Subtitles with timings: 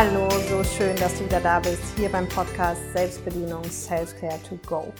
[0.00, 4.92] Hallo, so schön, dass du wieder da bist, hier beim Podcast Selbstbedienung Self-Care to Go.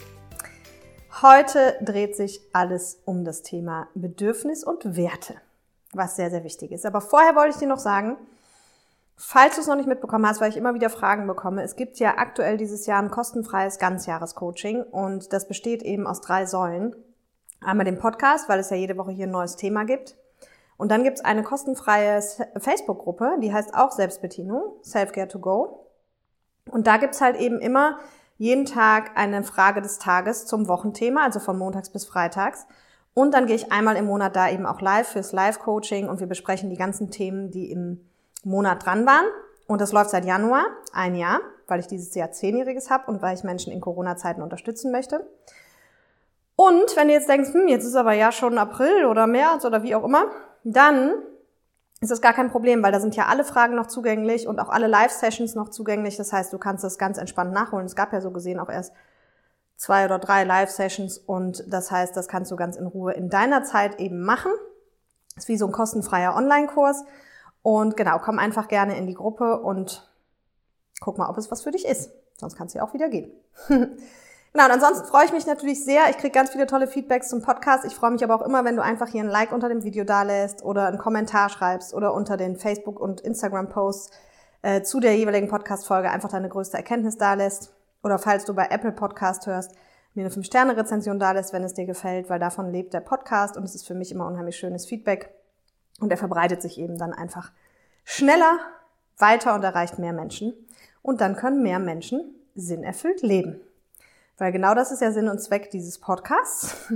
[1.21, 5.35] Heute dreht sich alles um das Thema Bedürfnis und Werte,
[5.93, 6.85] was sehr, sehr wichtig ist.
[6.85, 8.17] Aber vorher wollte ich dir noch sagen,
[9.15, 11.97] falls du es noch nicht mitbekommen hast, weil ich immer wieder Fragen bekomme, es gibt
[11.99, 16.93] ja aktuell dieses Jahr ein kostenfreies Ganzjahrescoaching und das besteht eben aus drei Säulen.
[17.61, 20.17] Einmal den Podcast, weil es ja jede Woche hier ein neues Thema gibt.
[20.79, 22.21] Und dann gibt's eine kostenfreie
[22.57, 25.85] Facebook-Gruppe, die heißt auch Selbstbedienung, Selfcare to Go.
[26.71, 27.99] Und da gibt's halt eben immer
[28.37, 32.65] jeden Tag eine Frage des Tages zum Wochenthema, also von montags bis freitags.
[33.13, 36.27] Und dann gehe ich einmal im Monat da eben auch live fürs Live-Coaching und wir
[36.27, 38.07] besprechen die ganzen Themen, die im
[38.45, 39.25] Monat dran waren.
[39.67, 43.35] Und das läuft seit Januar, ein Jahr, weil ich dieses Jahr zehnjähriges habe und weil
[43.35, 45.27] ich Menschen in Corona-Zeiten unterstützen möchte.
[46.55, 49.83] Und wenn du jetzt denkst, hm, jetzt ist aber ja schon April oder März oder
[49.83, 50.27] wie auch immer,
[50.63, 51.13] dann
[52.01, 54.69] ist das gar kein Problem, weil da sind ja alle Fragen noch zugänglich und auch
[54.69, 56.15] alle Live-Sessions noch zugänglich.
[56.15, 57.85] Das heißt, du kannst das ganz entspannt nachholen.
[57.85, 58.93] Es gab ja so gesehen auch erst
[59.75, 63.63] zwei oder drei Live-Sessions und das heißt, das kannst du ganz in Ruhe in deiner
[63.63, 64.51] Zeit eben machen.
[65.35, 67.03] Ist wie so ein kostenfreier Online-Kurs.
[67.61, 70.09] Und genau, komm einfach gerne in die Gruppe und
[71.01, 72.11] guck mal, ob es was für dich ist.
[72.37, 73.31] Sonst kannst du ja auch wieder gehen.
[74.51, 76.09] Genau, und ansonsten freue ich mich natürlich sehr.
[76.09, 77.85] Ich kriege ganz viele tolle Feedbacks zum Podcast.
[77.85, 80.03] Ich freue mich aber auch immer, wenn du einfach hier ein Like unter dem Video
[80.03, 84.11] dalässt oder einen Kommentar schreibst oder unter den Facebook- und Instagram-Posts
[84.63, 87.73] äh, zu der jeweiligen Podcast-Folge einfach deine größte Erkenntnis dalässt.
[88.01, 89.75] Oder falls du bei Apple Podcast hörst,
[90.15, 93.75] mir eine 5-Sterne-Rezension dalässt, wenn es dir gefällt, weil davon lebt der Podcast und es
[93.75, 95.29] ist für mich immer unheimlich schönes Feedback.
[95.99, 97.51] Und er verbreitet sich eben dann einfach
[98.03, 98.57] schneller
[99.17, 100.53] weiter und erreicht mehr Menschen.
[101.03, 103.61] Und dann können mehr Menschen sinnerfüllt leben.
[104.39, 106.75] Weil genau das ist ja Sinn und Zweck dieses Podcasts.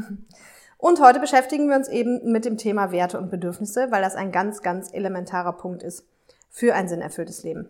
[0.78, 4.34] Und heute beschäftigen wir uns eben mit dem Thema Werte und Bedürfnisse, weil das ein
[4.34, 6.06] ganz, ganz elementarer Punkt ist
[6.50, 7.70] für ein sinnerfülltes Leben.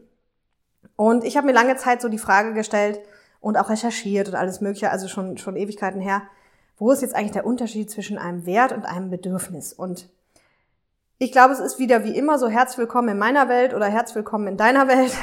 [0.96, 3.00] Und ich habe mir lange Zeit so die Frage gestellt
[3.40, 6.24] und auch recherchiert und alles Mögliche, also schon, schon Ewigkeiten her,
[6.80, 9.74] wo ist jetzt eigentlich der Unterschied zwischen einem Wert und einem Bedürfnis?
[9.74, 10.10] Und
[11.20, 14.16] ich glaube, es ist wieder wie immer so herzlich willkommen in meiner Welt oder herzlich
[14.16, 15.14] willkommen in deiner Welt.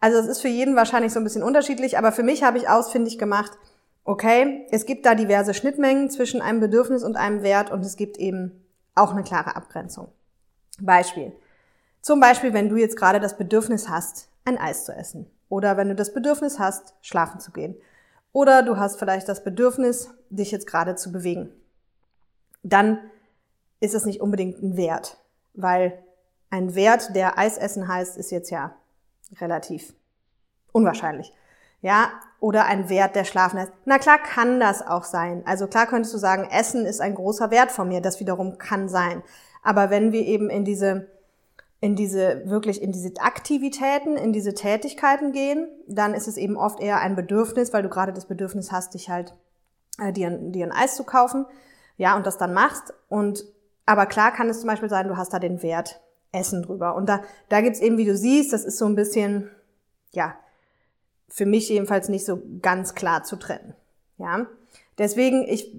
[0.00, 2.70] Also es ist für jeden wahrscheinlich so ein bisschen unterschiedlich, aber für mich habe ich
[2.70, 3.58] ausfindig gemacht,
[4.04, 8.16] okay, es gibt da diverse Schnittmengen zwischen einem Bedürfnis und einem Wert und es gibt
[8.18, 10.08] eben auch eine klare Abgrenzung.
[10.80, 11.32] Beispiel.
[12.00, 15.30] Zum Beispiel, wenn du jetzt gerade das Bedürfnis hast, ein Eis zu essen.
[15.48, 17.76] Oder wenn du das Bedürfnis hast, schlafen zu gehen.
[18.32, 21.52] Oder du hast vielleicht das Bedürfnis, dich jetzt gerade zu bewegen.
[22.62, 22.98] Dann
[23.80, 25.18] ist es nicht unbedingt ein Wert,
[25.54, 26.02] weil
[26.50, 28.74] ein Wert, der Eis essen heißt, ist jetzt ja
[29.40, 29.94] relativ
[30.72, 31.32] unwahrscheinlich
[31.82, 32.10] ja,
[32.40, 33.72] oder ein Wert, der schlafen lässt.
[33.84, 35.42] Na klar kann das auch sein.
[35.46, 38.88] Also klar könntest du sagen, Essen ist ein großer Wert von mir, das wiederum kann
[38.88, 39.22] sein.
[39.62, 41.08] Aber wenn wir eben in diese,
[41.80, 46.80] in diese, wirklich in diese Aktivitäten, in diese Tätigkeiten gehen, dann ist es eben oft
[46.80, 49.34] eher ein Bedürfnis, weil du gerade das Bedürfnis hast, dich halt,
[49.98, 51.46] äh, dir, dir ein Eis zu kaufen,
[51.96, 52.94] ja, und das dann machst.
[53.08, 53.44] Und,
[53.84, 56.00] aber klar kann es zum Beispiel sein, du hast da den Wert
[56.32, 56.94] Essen drüber.
[56.94, 59.50] Und da, da gibt's eben, wie du siehst, das ist so ein bisschen,
[60.12, 60.36] ja,
[61.30, 63.74] für mich jedenfalls nicht so ganz klar zu trennen.
[64.18, 64.46] Ja,
[64.98, 65.72] deswegen ich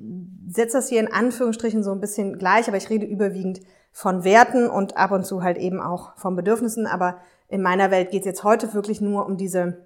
[0.49, 4.69] setze das hier in Anführungsstrichen so ein bisschen gleich, aber ich rede überwiegend von Werten
[4.69, 6.87] und ab und zu halt eben auch von Bedürfnissen.
[6.87, 7.17] Aber
[7.47, 9.85] in meiner Welt geht es jetzt heute wirklich nur um diese,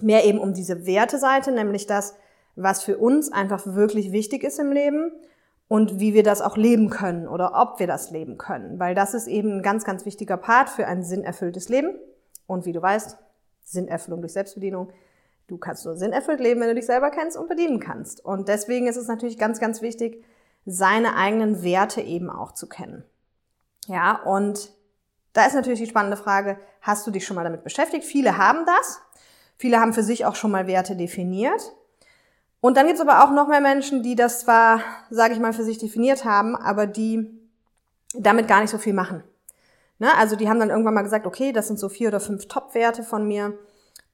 [0.00, 2.14] mehr eben um diese Werteseite, nämlich das,
[2.54, 5.10] was für uns einfach wirklich wichtig ist im Leben
[5.68, 8.78] und wie wir das auch leben können oder ob wir das leben können.
[8.78, 11.94] Weil das ist eben ein ganz, ganz wichtiger Part für ein sinnerfülltes Leben.
[12.46, 13.18] Und wie du weißt,
[13.64, 14.90] Sinnerfüllung durch Selbstbedienung
[15.46, 18.24] Du kannst nur sinnerfüllt leben, wenn du dich selber kennst und bedienen kannst.
[18.24, 20.24] Und deswegen ist es natürlich ganz, ganz wichtig,
[20.64, 23.04] seine eigenen Werte eben auch zu kennen.
[23.86, 24.72] Ja, und
[25.32, 28.04] da ist natürlich die spannende Frage, hast du dich schon mal damit beschäftigt?
[28.04, 29.00] Viele haben das.
[29.56, 31.72] Viele haben für sich auch schon mal Werte definiert.
[32.60, 35.52] Und dann gibt es aber auch noch mehr Menschen, die das zwar, sage ich mal,
[35.52, 37.30] für sich definiert haben, aber die
[38.14, 39.22] damit gar nicht so viel machen.
[39.98, 40.08] Ne?
[40.18, 43.02] Also die haben dann irgendwann mal gesagt, okay, das sind so vier oder fünf Top-Werte
[43.02, 43.56] von mir.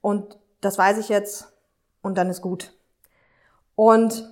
[0.00, 1.52] Und das weiß ich jetzt
[2.00, 2.72] und dann ist gut.
[3.74, 4.30] Und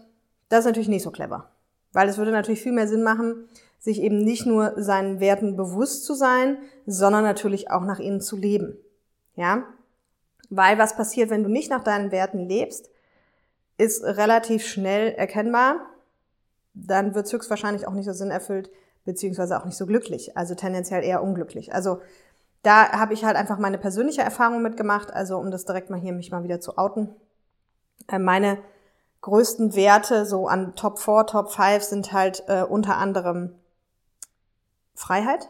[0.49, 1.51] das ist natürlich nicht so clever,
[1.93, 3.49] weil es würde natürlich viel mehr Sinn machen,
[3.79, 8.37] sich eben nicht nur seinen Werten bewusst zu sein, sondern natürlich auch nach ihnen zu
[8.37, 8.77] leben.
[9.37, 9.65] Ja?
[10.51, 12.91] Weil was passiert, wenn du nicht nach deinen Werten lebst,
[13.79, 15.87] ist relativ schnell erkennbar.
[16.75, 18.71] Dann wird es höchstwahrscheinlich auch nicht so sinnerfüllt,
[19.05, 21.73] beziehungsweise auch nicht so glücklich, also tendenziell eher unglücklich.
[21.73, 22.01] Also
[22.63, 26.13] da habe ich halt einfach meine persönliche Erfahrung mitgemacht, also um das direkt mal hier
[26.13, 27.15] mich mal wieder zu outen.
[28.09, 28.59] Äh, meine
[29.23, 33.55] größten Werte so an Top 4, Top 5 sind halt äh, unter anderem
[34.95, 35.49] Freiheit,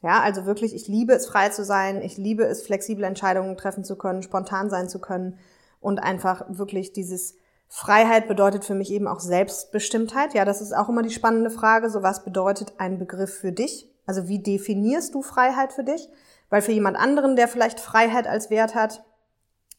[0.00, 2.02] Ja, also wirklich, ich liebe es, frei zu sein.
[2.02, 5.38] Ich liebe es, flexible Entscheidungen treffen zu können, spontan sein zu können
[5.80, 7.34] und einfach wirklich dieses
[7.68, 10.34] Freiheit bedeutet für mich eben auch Selbstbestimmtheit.
[10.34, 11.90] Ja, das ist auch immer die spannende Frage.
[11.90, 13.90] So, was bedeutet ein Begriff für dich?
[14.08, 16.08] Also, wie definierst du Freiheit für dich?
[16.48, 19.04] Weil für jemand anderen, der vielleicht Freiheit als Wert hat,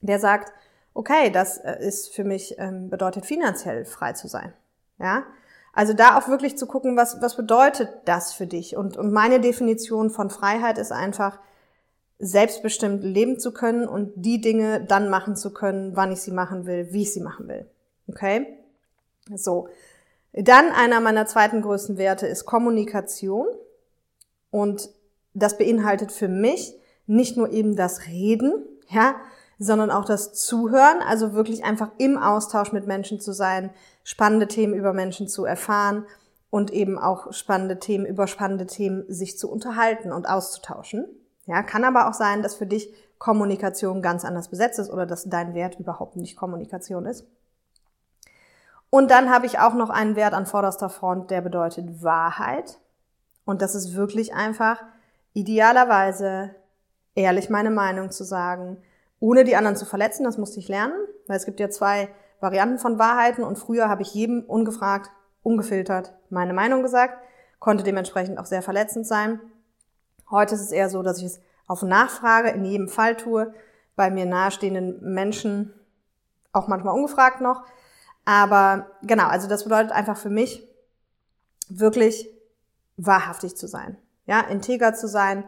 [0.01, 0.53] der sagt,
[0.93, 4.53] okay, das äh, ist für mich, ähm, bedeutet finanziell frei zu sein.
[4.99, 5.23] Ja,
[5.73, 8.77] also da auch wirklich zu gucken, was, was bedeutet das für dich?
[8.77, 11.39] Und, und meine Definition von Freiheit ist einfach,
[12.19, 16.65] selbstbestimmt leben zu können und die Dinge dann machen zu können, wann ich sie machen
[16.67, 17.65] will, wie ich sie machen will.
[18.07, 18.59] Okay?
[19.33, 19.69] So.
[20.33, 23.47] Dann einer meiner zweiten größten Werte ist Kommunikation.
[24.51, 24.89] Und
[25.33, 26.75] das beinhaltet für mich
[27.05, 29.15] nicht nur eben das Reden, ja,
[29.57, 33.71] sondern auch das Zuhören, also wirklich einfach im Austausch mit Menschen zu sein,
[34.03, 36.05] spannende Themen über Menschen zu erfahren
[36.49, 41.05] und eben auch spannende Themen über spannende Themen sich zu unterhalten und auszutauschen.
[41.45, 45.25] Ja, kann aber auch sein, dass für dich Kommunikation ganz anders besetzt ist oder dass
[45.25, 47.27] dein Wert überhaupt nicht Kommunikation ist.
[48.89, 52.79] Und dann habe ich auch noch einen Wert an vorderster Front, der bedeutet Wahrheit.
[53.49, 54.83] Und das ist wirklich einfach
[55.33, 56.53] idealerweise
[57.15, 58.77] ehrlich meine Meinung zu sagen,
[59.19, 60.23] ohne die anderen zu verletzen.
[60.23, 60.93] Das musste ich lernen,
[61.25, 62.09] weil es gibt ja zwei
[62.41, 65.09] Varianten von Wahrheiten und früher habe ich jedem ungefragt,
[65.41, 67.17] ungefiltert meine Meinung gesagt,
[67.57, 69.39] konnte dementsprechend auch sehr verletzend sein.
[70.29, 73.51] Heute ist es eher so, dass ich es auf Nachfrage in jedem Fall tue,
[73.95, 75.73] bei mir nahestehenden Menschen
[76.53, 77.63] auch manchmal ungefragt noch.
[78.25, 80.69] Aber genau, also das bedeutet einfach für mich
[81.67, 82.29] wirklich
[82.99, 83.97] wahrhaftig zu sein.
[84.25, 85.43] Ja, integer zu sein,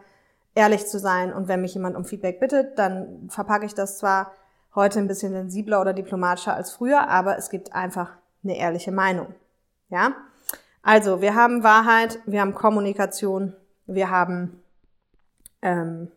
[0.56, 1.34] ehrlich zu sein.
[1.34, 4.32] Und wenn mich jemand um Feedback bittet, dann verpacke ich das zwar
[4.74, 8.12] heute ein bisschen sensibler oder diplomatischer als früher, aber es gibt einfach
[8.44, 9.36] eine ehrliche Meinung.
[9.90, 10.14] Ja?
[10.82, 13.56] Also, wir haben Wahrheit, wir haben Kommunikation,
[13.86, 14.62] wir haben
[15.62, 16.12] ähm,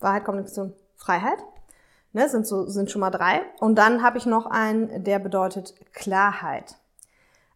[0.00, 1.38] Wahrheit, Kommunikation, Freiheit.
[2.12, 3.42] Ne, sind so, sind schon mal drei.
[3.60, 6.76] Und dann habe ich noch einen, der bedeutet Klarheit.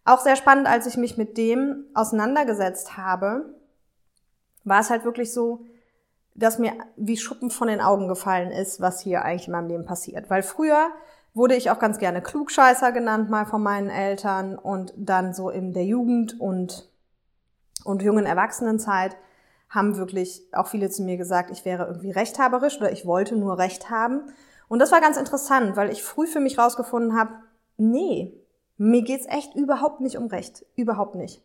[0.05, 3.55] Auch sehr spannend, als ich mich mit dem auseinandergesetzt habe,
[4.65, 5.65] war es halt wirklich so,
[6.35, 9.85] dass mir wie Schuppen von den Augen gefallen ist, was hier eigentlich in meinem Leben
[9.85, 10.31] passiert.
[10.31, 10.91] Weil früher
[11.35, 15.73] wurde ich auch ganz gerne Klugscheißer genannt, mal von meinen Eltern und dann so in
[15.73, 16.91] der Jugend und,
[17.85, 19.17] und jungen Erwachsenenzeit
[19.69, 23.59] haben wirklich auch viele zu mir gesagt, ich wäre irgendwie rechthaberisch oder ich wollte nur
[23.59, 24.21] Recht haben.
[24.69, 27.35] Und das war ganz interessant, weil ich früh für mich rausgefunden habe,
[27.79, 28.42] nee,
[28.83, 30.67] mir geht's echt überhaupt nicht um Recht.
[30.75, 31.41] Überhaupt nicht.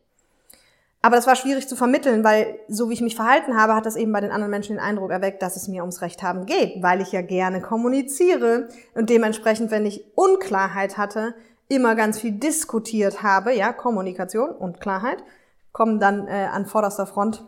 [1.04, 3.96] Aber das war schwierig zu vermitteln, weil so wie ich mich verhalten habe, hat das
[3.96, 6.82] eben bei den anderen Menschen den Eindruck erweckt, dass es mir ums Recht haben geht,
[6.82, 11.36] weil ich ja gerne kommuniziere und dementsprechend, wenn ich Unklarheit hatte,
[11.70, 15.24] immer ganz viel diskutiert habe, ja, Kommunikation und Klarheit
[15.72, 17.46] kommen dann äh, an vorderster Front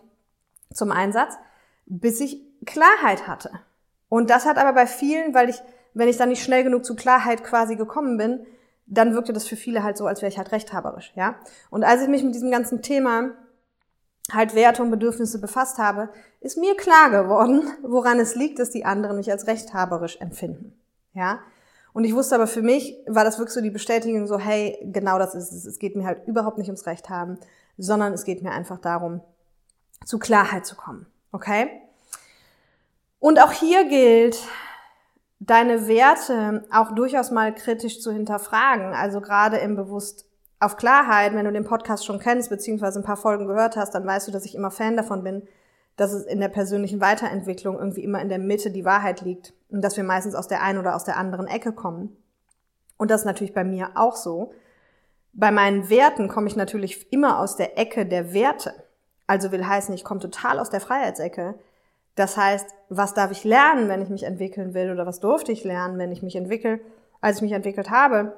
[0.71, 1.33] zum Einsatz,
[1.88, 3.50] bis ich Klarheit hatte.
[4.07, 5.62] Und das hat aber bei vielen, weil ich,
[5.95, 8.45] wenn ich dann nicht schnell genug zu Klarheit quasi gekommen bin,
[8.89, 11.36] dann wirkte das für viele halt so, als wäre ich halt rechthaberisch, ja.
[11.69, 13.31] Und als ich mich mit diesem ganzen Thema
[14.31, 16.09] halt Werte und Bedürfnisse befasst habe,
[16.39, 20.80] ist mir klar geworden, woran es liegt, dass die anderen mich als rechthaberisch empfinden,
[21.13, 21.39] ja.
[21.94, 25.17] Und ich wusste aber für mich, war das wirklich so die Bestätigung so, hey, genau
[25.17, 25.65] das ist es.
[25.65, 27.39] Es geht mir halt überhaupt nicht ums Recht haben,
[27.77, 29.22] sondern es geht mir einfach darum,
[30.05, 31.67] zu Klarheit zu kommen, okay?
[33.19, 34.38] Und auch hier gilt,
[35.50, 38.94] deine Werte auch durchaus mal kritisch zu hinterfragen.
[38.94, 40.29] Also gerade im Bewusst
[40.60, 44.06] auf Klarheit, wenn du den Podcast schon kennst, beziehungsweise ein paar Folgen gehört hast, dann
[44.06, 45.48] weißt du, dass ich immer Fan davon bin,
[45.96, 49.82] dass es in der persönlichen Weiterentwicklung irgendwie immer in der Mitte die Wahrheit liegt und
[49.82, 52.15] dass wir meistens aus der einen oder aus der anderen Ecke kommen.
[52.98, 54.53] Und das ist natürlich bei mir auch so.
[55.34, 58.74] Bei meinen Werten komme ich natürlich immer aus der Ecke der Werte.
[59.27, 61.56] Also will heißen, ich komme total aus der Freiheitsecke.
[62.20, 65.64] Das heißt, was darf ich lernen, wenn ich mich entwickeln will oder was durfte ich
[65.64, 66.82] lernen, wenn ich mich entwickle,
[67.22, 68.36] als ich mich entwickelt habe,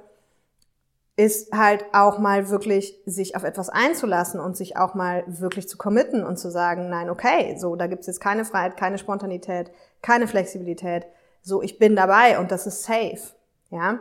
[1.15, 5.79] ist halt auch mal wirklich sich auf etwas einzulassen und sich auch mal wirklich zu
[5.79, 9.71] committen und zu sagen, nein, okay, so, da gibt's jetzt keine Freiheit, keine Spontanität,
[10.03, 11.07] keine Flexibilität.
[11.41, 13.33] So, ich bin dabei und das ist safe.
[13.71, 13.99] Ja.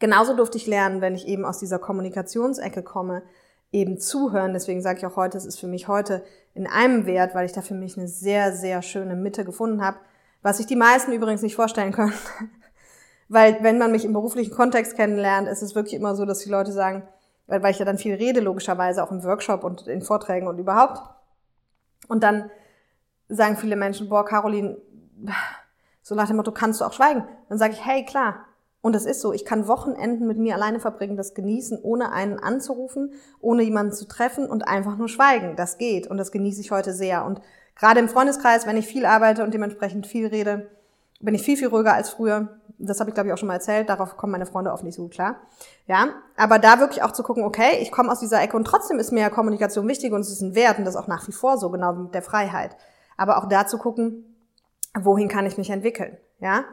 [0.00, 3.22] Genauso durfte ich lernen, wenn ich eben aus dieser Kommunikationsecke komme,
[3.72, 4.52] eben zuhören.
[4.52, 7.52] Deswegen sage ich auch heute, es ist für mich heute in einem Wert, weil ich
[7.52, 9.98] da für mich eine sehr, sehr schöne Mitte gefunden habe,
[10.42, 12.14] was sich die meisten übrigens nicht vorstellen können.
[13.28, 16.50] weil wenn man mich im beruflichen Kontext kennenlernt, ist es wirklich immer so, dass die
[16.50, 17.06] Leute sagen,
[17.46, 21.00] weil, ich ja dann viel rede, logischerweise auch im Workshop und in Vorträgen und überhaupt.
[22.08, 22.50] Und dann
[23.28, 24.78] sagen viele Menschen, boah, Caroline,
[26.02, 27.24] so nach dem Motto, kannst du auch schweigen?
[27.48, 28.45] Dann sage ich, hey, klar.
[28.86, 32.38] Und das ist so, ich kann Wochenenden mit mir alleine verbringen, das genießen, ohne einen
[32.38, 35.56] anzurufen, ohne jemanden zu treffen und einfach nur schweigen.
[35.56, 37.24] Das geht und das genieße ich heute sehr.
[37.24, 37.40] Und
[37.74, 40.70] gerade im Freundeskreis, wenn ich viel arbeite und dementsprechend viel rede,
[41.18, 42.60] bin ich viel, viel ruhiger als früher.
[42.78, 43.88] Das habe ich, glaube ich, auch schon mal erzählt.
[43.88, 45.40] Darauf kommen meine Freunde oft nicht so gut klar.
[45.88, 49.00] Ja, aber da wirklich auch zu gucken, okay, ich komme aus dieser Ecke und trotzdem
[49.00, 51.58] ist mir Kommunikation wichtig und es ist ein Wert und das auch nach wie vor
[51.58, 52.76] so, genau mit der Freiheit.
[53.16, 54.36] Aber auch da zu gucken,
[54.96, 56.66] wohin kann ich mich entwickeln, ja?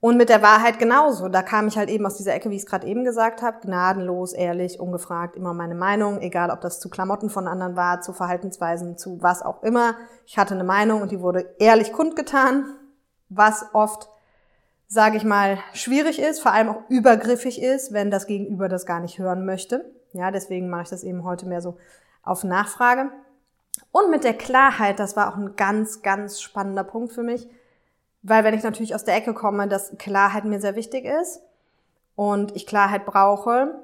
[0.00, 1.28] Und mit der Wahrheit genauso.
[1.28, 3.58] Da kam ich halt eben aus dieser Ecke, wie ich es gerade eben gesagt habe,
[3.60, 8.12] gnadenlos, ehrlich, ungefragt, immer meine Meinung, egal ob das zu Klamotten von anderen war, zu
[8.12, 9.96] Verhaltensweisen, zu was auch immer.
[10.24, 12.76] Ich hatte eine Meinung und die wurde ehrlich kundgetan,
[13.28, 14.08] was oft,
[14.86, 19.00] sage ich mal, schwierig ist, vor allem auch übergriffig ist, wenn das Gegenüber das gar
[19.00, 19.92] nicht hören möchte.
[20.12, 21.76] Ja, deswegen mache ich das eben heute mehr so
[22.22, 23.10] auf Nachfrage.
[23.90, 27.48] Und mit der Klarheit, das war auch ein ganz, ganz spannender Punkt für mich,
[28.22, 31.40] weil wenn ich natürlich aus der Ecke komme, dass Klarheit mir sehr wichtig ist
[32.16, 33.82] und ich Klarheit brauche,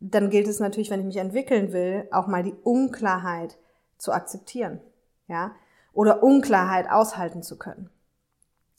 [0.00, 3.58] dann gilt es natürlich, wenn ich mich entwickeln will, auch mal die Unklarheit
[3.98, 4.80] zu akzeptieren,
[5.28, 5.52] ja,
[5.92, 7.90] oder Unklarheit aushalten zu können.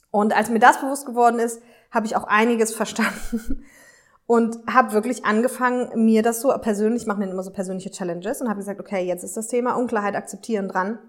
[0.10, 1.62] Und als mir das bewusst geworden ist,
[1.92, 3.66] habe ich auch einiges verstanden
[4.25, 8.50] und habe wirklich angefangen, mir das so persönlich, ich mache immer so persönliche Challenges und
[8.50, 11.00] habe gesagt, okay, jetzt ist das Thema Unklarheit akzeptieren dran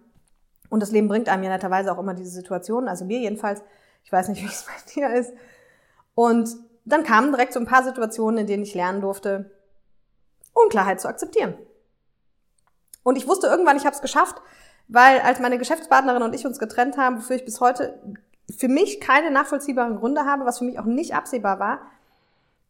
[0.72, 3.62] und das Leben bringt einem ja netterweise auch immer diese Situationen, also mir jedenfalls.
[4.04, 5.34] Ich weiß nicht, wie es bei dir ist.
[6.14, 6.48] Und
[6.86, 9.50] dann kamen direkt so ein paar Situationen, in denen ich lernen durfte,
[10.54, 11.58] Unklarheit zu akzeptieren.
[13.02, 14.40] Und ich wusste irgendwann, ich habe es geschafft,
[14.88, 18.00] weil als meine Geschäftspartnerin und ich uns getrennt haben, wofür ich bis heute
[18.56, 21.82] für mich keine nachvollziehbaren Gründe habe, was für mich auch nicht absehbar war.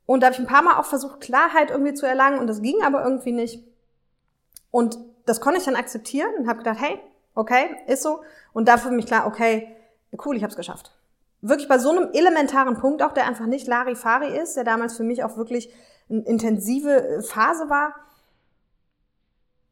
[0.06, 2.62] Und da habe ich ein paar Mal auch versucht, Klarheit irgendwie zu erlangen und das
[2.62, 3.62] ging aber irgendwie nicht.
[4.72, 6.98] Und das konnte ich dann akzeptieren und habe gedacht, hey,
[7.34, 8.22] Okay, ist so.
[8.52, 9.74] Und dafür für mich klar, okay,
[10.24, 10.92] cool, ich habe es geschafft.
[11.40, 15.02] Wirklich bei so einem elementaren Punkt auch, der einfach nicht Larifari ist, der damals für
[15.02, 15.72] mich auch wirklich
[16.08, 17.94] eine intensive äh, Phase war,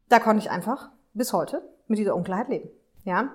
[0.08, 2.68] da konnte ich einfach bis heute mit dieser Unklarheit leben.
[3.04, 3.30] Ja?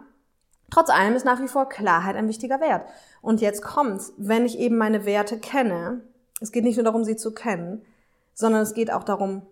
[0.72, 2.86] Trotz allem ist nach wie vor Klarheit ein wichtiger Wert.
[3.22, 6.02] Und jetzt kommt's, wenn ich eben meine Werte kenne,
[6.42, 7.84] es geht nicht nur darum, sie zu kennen,
[8.34, 9.44] sondern es geht auch darum,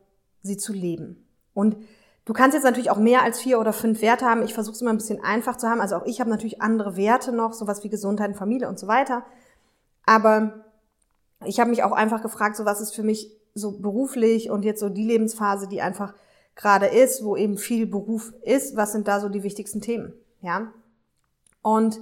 [0.41, 1.25] sie zu leben.
[1.53, 1.77] Und
[2.25, 4.43] Du kannst jetzt natürlich auch mehr als vier oder fünf Werte haben.
[4.43, 5.81] Ich versuche es immer ein bisschen einfach zu haben.
[5.81, 9.25] Also auch ich habe natürlich andere Werte noch, sowas wie Gesundheit, Familie und so weiter.
[10.05, 10.63] Aber
[11.45, 14.79] ich habe mich auch einfach gefragt, so was ist für mich so beruflich und jetzt
[14.79, 16.13] so die Lebensphase, die einfach
[16.55, 20.71] gerade ist, wo eben viel Beruf ist, was sind da so die wichtigsten Themen, ja?
[21.61, 21.99] Und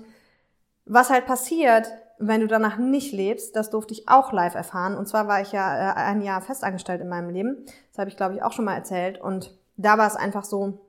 [0.86, 1.88] was halt passiert,
[2.18, 4.96] wenn du danach nicht lebst, das durfte ich auch live erfahren.
[4.96, 7.66] Und zwar war ich ja äh, ein Jahr festangestellt in meinem Leben.
[7.92, 9.20] Das habe ich, glaube ich, auch schon mal erzählt.
[9.20, 10.80] Und da war es einfach so,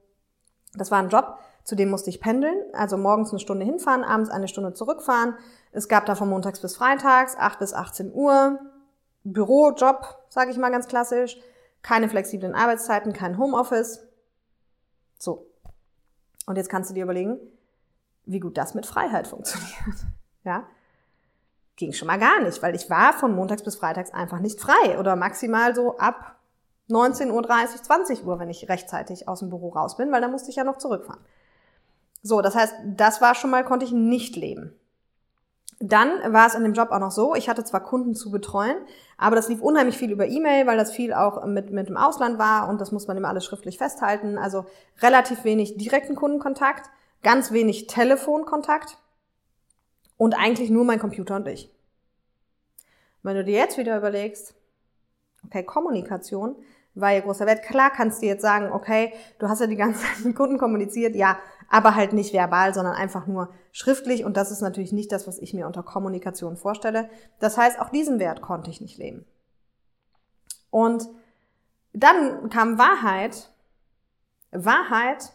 [0.74, 4.30] das war ein Job, zu dem musste ich pendeln, also morgens eine Stunde hinfahren, abends
[4.30, 5.34] eine Stunde zurückfahren.
[5.70, 8.58] Es gab da von montags bis freitags, 8 bis 18 Uhr,
[9.24, 11.38] Bürojob, sage ich mal ganz klassisch,
[11.82, 14.00] keine flexiblen Arbeitszeiten, kein Homeoffice.
[15.18, 15.46] So.
[16.46, 17.38] Und jetzt kannst du dir überlegen,
[18.24, 19.72] wie gut das mit Freiheit funktioniert.
[20.44, 20.66] Ja?
[21.76, 24.98] Ging schon mal gar nicht, weil ich war von montags bis freitags einfach nicht frei
[24.98, 26.41] oder maximal so ab
[26.92, 30.50] 19.30 Uhr, 20 Uhr, wenn ich rechtzeitig aus dem Büro raus bin, weil da musste
[30.50, 31.22] ich ja noch zurückfahren.
[32.22, 34.78] So, das heißt, das war schon mal, konnte ich nicht leben.
[35.80, 38.76] Dann war es in dem Job auch noch so, ich hatte zwar Kunden zu betreuen,
[39.18, 42.38] aber das lief unheimlich viel über E-Mail, weil das viel auch mit, mit dem Ausland
[42.38, 44.38] war und das muss man immer alles schriftlich festhalten.
[44.38, 44.64] Also
[45.00, 46.88] relativ wenig direkten Kundenkontakt,
[47.24, 48.98] ganz wenig Telefonkontakt
[50.16, 51.68] und eigentlich nur mein Computer und ich.
[53.24, 54.54] Wenn du dir jetzt wieder überlegst,
[55.44, 56.54] okay, Kommunikation,
[56.94, 57.62] war ihr großer Wert.
[57.62, 61.14] Klar kannst du jetzt sagen, okay, du hast ja die ganze Zeit mit Kunden kommuniziert,
[61.14, 61.38] ja,
[61.70, 64.24] aber halt nicht verbal, sondern einfach nur schriftlich.
[64.24, 67.08] Und das ist natürlich nicht das, was ich mir unter Kommunikation vorstelle.
[67.38, 69.24] Das heißt, auch diesen Wert konnte ich nicht leben.
[70.70, 71.08] Und
[71.92, 73.50] dann kam Wahrheit.
[74.50, 75.32] Wahrheit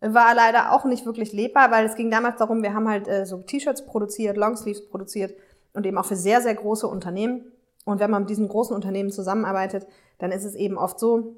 [0.00, 3.26] war leider auch nicht wirklich lebbar, weil es ging damals darum, wir haben halt äh,
[3.26, 5.34] so T-Shirts produziert, Longsleeves produziert
[5.74, 7.52] und eben auch für sehr, sehr große Unternehmen.
[7.84, 9.86] Und wenn man mit diesen großen Unternehmen zusammenarbeitet,
[10.20, 11.36] dann ist es eben oft so,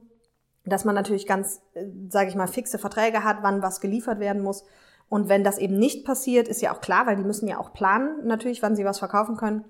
[0.64, 4.42] dass man natürlich ganz, äh, sage ich mal, fixe Verträge hat, wann was geliefert werden
[4.42, 4.64] muss.
[5.08, 7.72] Und wenn das eben nicht passiert, ist ja auch klar, weil die müssen ja auch
[7.72, 9.64] planen, natürlich, wann sie was verkaufen können.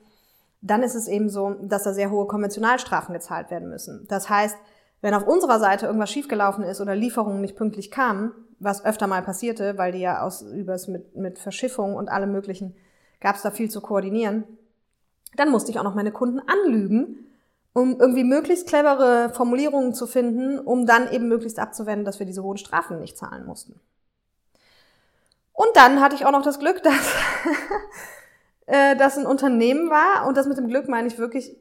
[0.61, 4.07] Dann ist es eben so, dass da sehr hohe Konventionalstrafen gezahlt werden müssen.
[4.09, 4.57] Das heißt,
[5.01, 9.23] wenn auf unserer Seite irgendwas schiefgelaufen ist oder Lieferungen nicht pünktlich kamen, was öfter mal
[9.23, 12.77] passierte, weil die ja aus übers mit, mit Verschiffung und allem möglichen
[13.21, 14.45] gab es da viel zu koordinieren,
[15.37, 17.27] dann musste ich auch noch meine Kunden anlügen,
[17.75, 22.43] um irgendwie möglichst clevere Formulierungen zu finden, um dann eben möglichst abzuwenden, dass wir diese
[22.43, 23.81] hohen Strafen nicht zahlen mussten.
[25.53, 27.15] Und dann hatte ich auch noch das Glück, dass
[28.67, 31.57] äh, das ein Unternehmen war und das mit dem Glück meine ich wirklich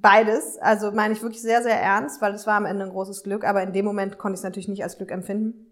[0.00, 0.58] beides.
[0.58, 3.44] Also meine ich wirklich sehr, sehr ernst, weil es war am Ende ein großes Glück,
[3.44, 5.66] aber in dem Moment konnte ich es natürlich nicht als Glück empfinden.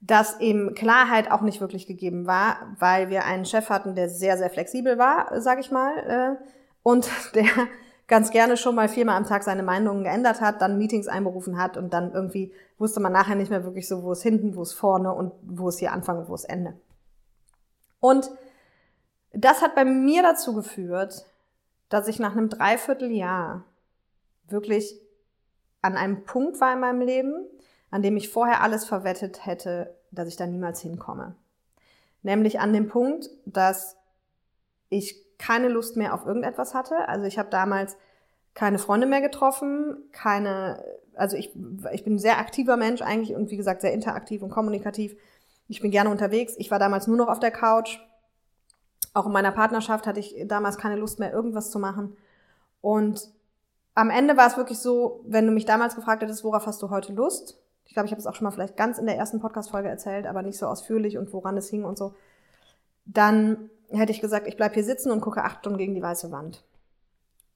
[0.00, 4.38] Dass eben Klarheit auch nicht wirklich gegeben war, weil wir einen Chef hatten, der sehr,
[4.38, 6.44] sehr flexibel war, sag ich mal, äh,
[6.82, 7.46] und der
[8.10, 11.76] ganz gerne schon mal viermal am Tag seine Meinungen geändert hat, dann Meetings einberufen hat
[11.76, 14.72] und dann irgendwie wusste man nachher nicht mehr wirklich so, wo es hinten, wo es
[14.72, 16.74] vorne und wo es hier Anfang und wo es Ende.
[18.00, 18.28] Und
[19.32, 21.24] das hat bei mir dazu geführt,
[21.88, 23.64] dass ich nach einem Dreivierteljahr
[24.48, 25.00] wirklich
[25.80, 27.46] an einem Punkt war in meinem Leben,
[27.92, 31.36] an dem ich vorher alles verwettet hätte, dass ich da niemals hinkomme.
[32.22, 33.96] Nämlich an dem Punkt, dass
[34.88, 37.08] ich keine Lust mehr auf irgendetwas hatte.
[37.08, 37.96] Also ich habe damals
[38.54, 41.52] keine Freunde mehr getroffen, keine, also ich,
[41.92, 45.16] ich bin ein sehr aktiver Mensch eigentlich und wie gesagt sehr interaktiv und kommunikativ.
[45.66, 46.54] Ich bin gerne unterwegs.
[46.58, 48.00] Ich war damals nur noch auf der Couch.
[49.14, 52.16] Auch in meiner Partnerschaft hatte ich damals keine Lust mehr, irgendwas zu machen.
[52.80, 53.30] Und
[53.94, 56.90] am Ende war es wirklich so, wenn du mich damals gefragt hättest, worauf hast du
[56.90, 57.58] heute Lust?
[57.86, 60.26] Ich glaube, ich habe es auch schon mal vielleicht ganz in der ersten Podcast-Folge erzählt,
[60.26, 62.14] aber nicht so ausführlich und woran es hing und so.
[63.06, 66.30] Dann hätte ich gesagt, ich bleib hier sitzen und gucke acht Stunden gegen die weiße
[66.30, 66.64] Wand.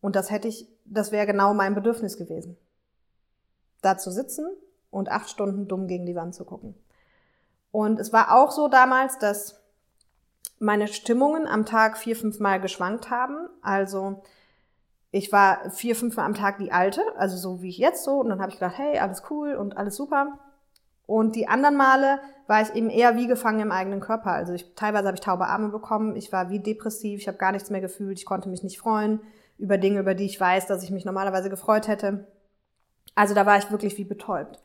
[0.01, 2.57] Und das hätte ich, das wäre genau mein Bedürfnis gewesen.
[3.81, 4.47] Da zu sitzen
[4.91, 6.75] und acht Stunden dumm gegen die Wand zu gucken.
[7.71, 9.61] Und es war auch so damals, dass
[10.59, 13.49] meine Stimmungen am Tag vier, fünf Mal geschwankt haben.
[13.63, 14.23] Also
[15.11, 18.21] ich war vier, fünf Mal am Tag die alte, also so wie ich jetzt so.
[18.21, 20.39] Und dann habe ich gedacht, hey, alles cool und alles super.
[21.07, 24.33] Und die anderen Male war ich eben eher wie gefangen im eigenen Körper.
[24.33, 27.53] Also ich, teilweise habe ich taube Arme bekommen, ich war wie depressiv, ich habe gar
[27.53, 29.21] nichts mehr gefühlt, ich konnte mich nicht freuen
[29.59, 32.27] über Dinge, über die ich weiß, dass ich mich normalerweise gefreut hätte.
[33.15, 34.59] Also da war ich wirklich wie betäubt.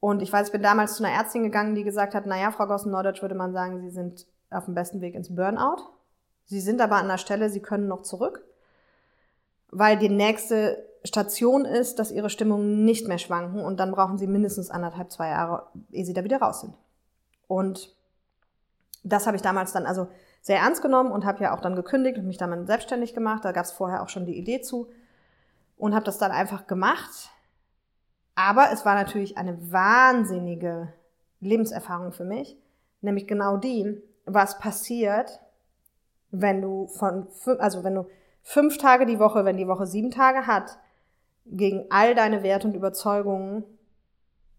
[0.00, 2.66] Und ich weiß, ich bin damals zu einer Ärztin gegangen, die gesagt hat, naja, Frau
[2.66, 5.82] Gossen-Norddeutsch würde man sagen, Sie sind auf dem besten Weg ins Burnout.
[6.44, 8.44] Sie sind aber an der Stelle, Sie können noch zurück,
[9.70, 14.26] weil die nächste Station ist, dass Ihre Stimmungen nicht mehr schwanken und dann brauchen Sie
[14.26, 16.74] mindestens anderthalb, zwei Jahre, ehe Sie da wieder raus sind.
[17.46, 17.94] Und
[19.04, 20.08] das habe ich damals dann also
[20.42, 23.44] sehr ernst genommen und habe ja auch dann gekündigt und mich dann selbstständig gemacht.
[23.44, 24.90] Da gab es vorher auch schon die Idee zu
[25.76, 27.30] und habe das dann einfach gemacht.
[28.34, 30.92] Aber es war natürlich eine wahnsinnige
[31.40, 32.56] Lebenserfahrung für mich,
[33.00, 35.40] nämlich genau die, was passiert,
[36.30, 37.26] wenn du von,
[37.58, 38.06] also wenn du
[38.42, 40.78] fünf Tage die Woche, wenn die Woche sieben Tage hat,
[41.50, 43.64] gegen all deine Werte und Überzeugungen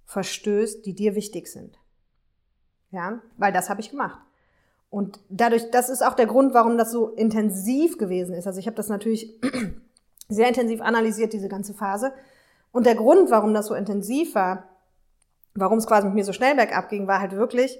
[0.05, 1.77] verstößt, die dir wichtig sind.
[2.91, 4.19] Ja, weil das habe ich gemacht.
[4.89, 8.47] Und dadurch, das ist auch der Grund, warum das so intensiv gewesen ist.
[8.47, 9.39] Also ich habe das natürlich
[10.29, 12.11] sehr intensiv analysiert, diese ganze Phase.
[12.71, 14.67] Und der Grund, warum das so intensiv war,
[15.53, 17.79] warum es quasi mit mir so schnell bergab ging, war halt wirklich,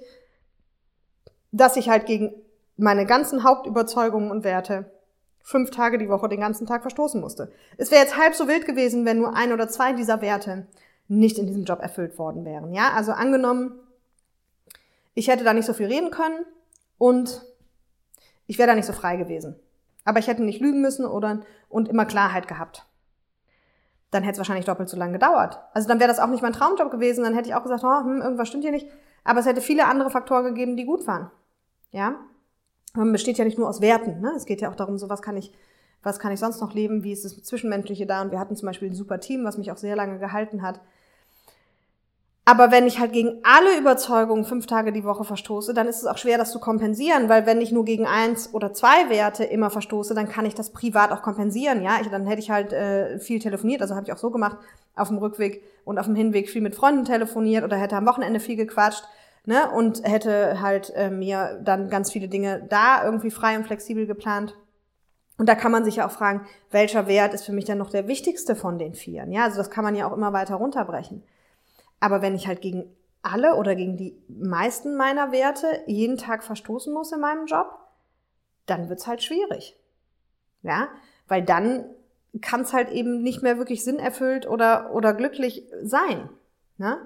[1.50, 2.32] dass ich halt gegen
[2.76, 4.90] meine ganzen Hauptüberzeugungen und Werte
[5.42, 7.52] fünf Tage die Woche den ganzen Tag verstoßen musste.
[7.76, 10.66] Es wäre jetzt halb so wild gewesen, wenn nur ein oder zwei dieser Werte
[11.08, 12.72] nicht in diesem Job erfüllt worden wären.
[12.72, 13.80] Ja, also angenommen,
[15.14, 16.44] ich hätte da nicht so viel reden können
[16.98, 17.42] und
[18.46, 19.56] ich wäre da nicht so frei gewesen.
[20.04, 22.86] Aber ich hätte nicht lügen müssen oder und immer Klarheit gehabt.
[24.10, 25.60] Dann hätte es wahrscheinlich doppelt so lange gedauert.
[25.72, 27.22] Also dann wäre das auch nicht mein Traumjob gewesen.
[27.22, 28.88] Dann hätte ich auch gesagt, oh, hm, irgendwas stimmt hier nicht.
[29.22, 31.30] Aber es hätte viele andere Faktoren gegeben, die gut waren.
[31.92, 32.16] Ja,
[32.94, 34.20] besteht ja nicht nur aus Werten.
[34.20, 34.32] Ne?
[34.36, 35.52] Es geht ja auch darum, so was kann ich,
[36.02, 38.22] was kann ich sonst noch leben, wie ist das Zwischenmenschliche da?
[38.22, 40.80] Und wir hatten zum Beispiel ein super Team, was mich auch sehr lange gehalten hat.
[42.46, 46.06] Aber wenn ich halt gegen alle Überzeugungen fünf Tage die Woche verstoße, dann ist es
[46.06, 49.70] auch schwer, das zu kompensieren, weil wenn ich nur gegen eins oder zwei Werte immer
[49.70, 51.80] verstoße, dann kann ich das privat auch kompensieren.
[51.80, 54.56] Ja, ich, dann hätte ich halt äh, viel telefoniert, also habe ich auch so gemacht,
[54.96, 58.40] auf dem Rückweg und auf dem Hinweg viel mit Freunden telefoniert oder hätte am Wochenende
[58.40, 59.04] viel gequatscht
[59.46, 64.06] ne, und hätte halt äh, mir dann ganz viele Dinge da irgendwie frei und flexibel
[64.06, 64.56] geplant.
[65.38, 67.90] Und da kann man sich ja auch fragen, welcher Wert ist für mich dann noch
[67.90, 69.32] der wichtigste von den vieren?
[69.32, 71.22] Ja, also das kann man ja auch immer weiter runterbrechen.
[71.98, 72.84] Aber wenn ich halt gegen
[73.22, 77.78] alle oder gegen die meisten meiner Werte jeden Tag verstoßen muss in meinem Job,
[78.66, 79.76] dann wird's halt schwierig.
[80.62, 80.88] Ja,
[81.26, 81.86] weil dann
[82.40, 86.28] kann es halt eben nicht mehr wirklich sinnerfüllt oder, oder glücklich sein.
[86.76, 86.98] Ne?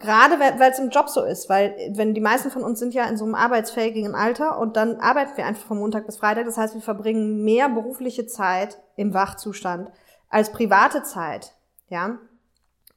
[0.00, 3.04] Gerade weil es im Job so ist, weil wenn die meisten von uns sind ja
[3.06, 6.44] in so einem arbeitsfähigen Alter und dann arbeiten wir einfach von Montag bis Freitag.
[6.44, 9.90] Das heißt, wir verbringen mehr berufliche Zeit im Wachzustand
[10.28, 11.52] als private Zeit.
[11.88, 12.18] Ja.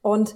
[0.03, 0.35] Und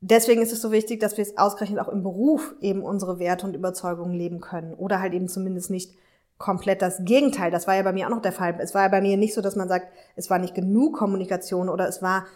[0.00, 3.46] deswegen ist es so wichtig, dass wir es ausgerechnet auch im Beruf eben unsere Werte
[3.46, 4.74] und Überzeugungen leben können.
[4.74, 5.94] Oder halt eben zumindest nicht
[6.38, 7.52] komplett das Gegenteil.
[7.52, 8.56] Das war ja bei mir auch noch der Fall.
[8.60, 9.86] Es war ja bei mir nicht so, dass man sagt,
[10.16, 12.26] es war nicht genug Kommunikation oder es war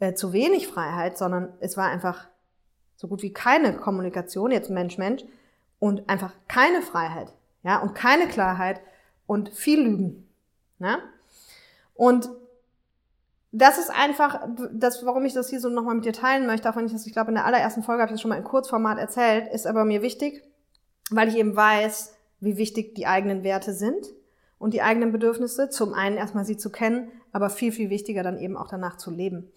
[0.00, 2.28] äh, zu wenig Freiheit, sondern es war einfach
[2.98, 5.24] so gut wie keine Kommunikation, jetzt Mensch-Mensch,
[5.78, 7.32] und einfach keine Freiheit,
[7.62, 8.80] ja, und keine Klarheit
[9.26, 10.28] und viel lügen.
[10.80, 10.98] Ne?
[11.94, 12.28] Und
[13.52, 16.74] das ist einfach, das, warum ich das hier so nochmal mit dir teilen möchte, auch
[16.74, 18.44] wenn ich das, ich glaube, in der allerersten Folge habe ich das schon mal in
[18.44, 20.42] Kurzformat erzählt, ist aber mir wichtig,
[21.10, 24.06] weil ich eben weiß, wie wichtig die eigenen Werte sind
[24.58, 25.70] und die eigenen Bedürfnisse.
[25.70, 29.12] Zum einen erstmal sie zu kennen, aber viel, viel wichtiger dann eben auch danach zu
[29.12, 29.52] leben.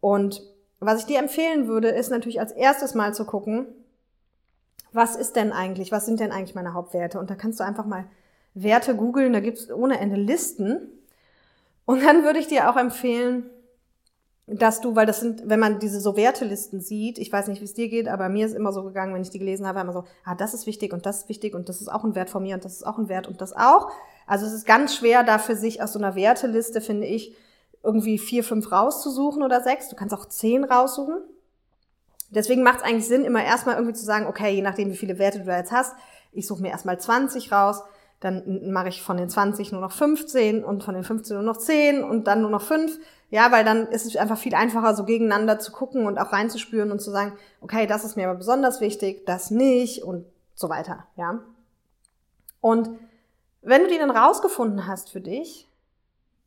[0.00, 0.42] Und
[0.84, 3.66] was ich dir empfehlen würde, ist natürlich als erstes mal zu gucken,
[4.92, 7.18] was ist denn eigentlich, was sind denn eigentlich meine Hauptwerte?
[7.18, 8.04] Und da kannst du einfach mal
[8.54, 10.88] Werte googeln, da gibt's ohne Ende Listen.
[11.86, 13.48] Und dann würde ich dir auch empfehlen,
[14.46, 17.64] dass du, weil das sind, wenn man diese so Wertelisten sieht, ich weiß nicht, wie
[17.64, 19.92] es dir geht, aber mir ist immer so gegangen, wenn ich die gelesen habe, immer
[19.92, 22.28] so, ah, das ist wichtig und das ist wichtig und das ist auch ein Wert
[22.28, 23.90] von mir und das ist auch ein Wert und das auch.
[24.26, 27.36] Also es ist ganz schwer, da für sich aus so einer Werteliste, finde ich,
[27.82, 29.88] irgendwie vier, fünf rauszusuchen oder sechs.
[29.88, 31.22] Du kannst auch zehn raussuchen.
[32.30, 35.18] Deswegen macht es eigentlich Sinn, immer erstmal irgendwie zu sagen, okay, je nachdem, wie viele
[35.18, 35.94] Werte du da jetzt hast,
[36.32, 37.82] ich suche mir erstmal 20 raus,
[38.20, 41.58] dann mache ich von den 20 nur noch 15 und von den 15 nur noch
[41.58, 42.98] 10 und dann nur noch 5.
[43.30, 46.92] Ja, weil dann ist es einfach viel einfacher, so gegeneinander zu gucken und auch reinzuspüren
[46.92, 51.06] und zu sagen, okay, das ist mir aber besonders wichtig, das nicht und so weiter,
[51.16, 51.40] ja.
[52.60, 52.90] Und
[53.62, 55.68] wenn du die dann rausgefunden hast für dich,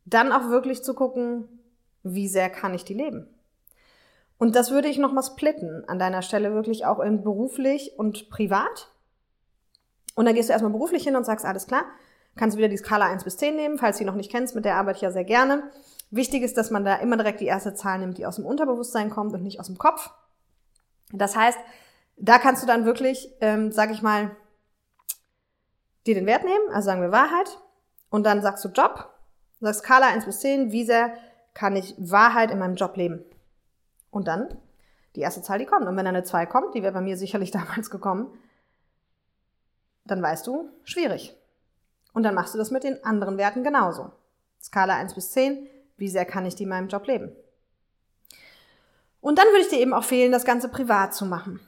[0.06, 1.48] dann auch wirklich zu gucken,
[2.02, 3.28] wie sehr kann ich die leben?
[4.38, 8.90] Und das würde ich nochmal splitten an deiner Stelle wirklich auch in beruflich und privat.
[10.14, 11.84] Und dann gehst du erstmal beruflich hin und sagst, alles klar,
[12.36, 14.54] kannst du wieder die Skala 1 bis 10 nehmen, falls du die noch nicht kennst,
[14.54, 15.70] mit der arbeite ich ja sehr gerne.
[16.10, 19.10] Wichtig ist, dass man da immer direkt die erste Zahl nimmt, die aus dem Unterbewusstsein
[19.10, 20.10] kommt und nicht aus dem Kopf.
[21.12, 21.58] Das heißt,
[22.16, 24.36] da kannst du dann wirklich, ähm, sag ich mal,
[26.06, 27.58] dir den Wert nehmen, also sagen wir Wahrheit,
[28.10, 29.15] und dann sagst du Job,
[29.60, 31.14] sagst Skala 1 bis 10, wie sehr
[31.54, 33.24] kann ich Wahrheit in meinem Job leben?
[34.10, 34.56] Und dann
[35.16, 35.86] die erste Zahl, die kommt.
[35.86, 38.28] Und wenn eine 2 kommt, die wäre bei mir sicherlich damals gekommen,
[40.04, 41.34] dann weißt du, schwierig.
[42.12, 44.12] Und dann machst du das mit den anderen Werten genauso.
[44.62, 47.32] Skala 1 bis 10, wie sehr kann ich die in meinem Job leben?
[49.20, 51.60] Und dann würde ich dir eben auch fehlen, das Ganze privat zu machen.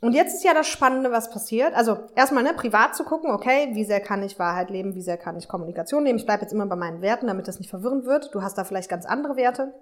[0.00, 1.74] Und jetzt ist ja das Spannende, was passiert.
[1.74, 5.18] Also erstmal ne, privat zu gucken, okay, wie sehr kann ich Wahrheit leben, wie sehr
[5.18, 6.16] kann ich Kommunikation leben.
[6.16, 8.34] Ich bleibe jetzt immer bei meinen Werten, damit das nicht verwirrend wird.
[8.34, 9.74] Du hast da vielleicht ganz andere Werte.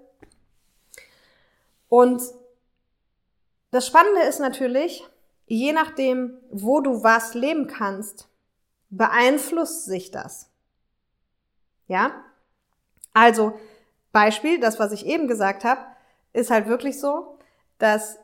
[1.87, 2.21] Und
[3.71, 5.07] das Spannende ist natürlich,
[5.45, 8.27] je nachdem, wo du was leben kannst,
[8.89, 10.49] beeinflusst sich das.
[11.87, 12.11] Ja?
[13.13, 13.53] Also,
[14.11, 15.81] Beispiel, das, was ich eben gesagt habe,
[16.33, 17.37] ist halt wirklich so,
[17.77, 18.19] dass